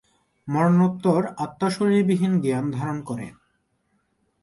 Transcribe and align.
মরণোত্তর 0.47 1.21
আত্মা 1.37 1.67
শরীর 1.69 2.01
বিহীন 2.05 2.33
জ্ঞান 2.43 2.65
ধারণ 2.71 2.97
করে? 3.01 3.27